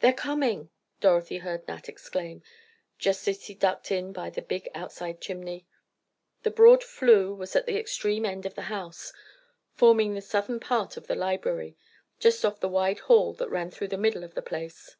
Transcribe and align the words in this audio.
"They're 0.00 0.12
coming!" 0.12 0.70
Dorothy 0.98 1.38
heard 1.38 1.68
Nat 1.68 1.88
exclaim, 1.88 2.42
just 2.98 3.28
as 3.28 3.46
he 3.46 3.54
ducked 3.54 3.92
in 3.92 4.12
by 4.12 4.28
the 4.28 4.42
big 4.42 4.68
outside 4.74 5.20
chimney. 5.20 5.64
The 6.42 6.50
broad 6.50 6.82
flue 6.82 7.32
was 7.32 7.54
at 7.54 7.64
the 7.64 7.78
extreme 7.78 8.26
end 8.26 8.46
of 8.46 8.56
the 8.56 8.62
house, 8.62 9.12
forming 9.76 10.14
the 10.14 10.20
southern 10.22 10.58
part 10.58 10.96
of 10.96 11.06
the 11.06 11.14
library, 11.14 11.76
just 12.18 12.44
off 12.44 12.58
the 12.58 12.68
wide 12.68 12.98
hall 13.06 13.32
that 13.34 13.48
ran 13.48 13.70
through 13.70 13.86
the 13.94 13.96
middle 13.96 14.24
of 14.24 14.34
the 14.34 14.42
place. 14.42 14.96